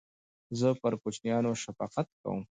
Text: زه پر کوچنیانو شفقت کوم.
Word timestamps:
زه 0.59 0.67
پر 0.81 0.93
کوچنیانو 1.03 1.51
شفقت 1.63 2.07
کوم. 2.21 2.39